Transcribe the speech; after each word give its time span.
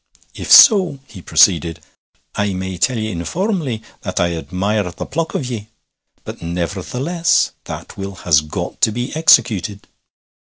'If 0.33 0.51
so,' 0.51 0.97
he 1.05 1.21
proceeded, 1.21 1.79
'I 2.33 2.53
may 2.55 2.79
tell 2.79 2.97
ye 2.97 3.11
informally 3.11 3.83
that 4.01 4.19
I 4.19 4.35
admire 4.35 4.91
the 4.91 5.05
pluck 5.05 5.35
of 5.35 5.45
ye. 5.45 5.67
But, 6.23 6.41
nevertheless, 6.41 7.51
that 7.65 7.97
will 7.97 8.15
has 8.15 8.41
got 8.41 8.81
to 8.81 8.91
be 8.91 9.15
executed.' 9.15 9.85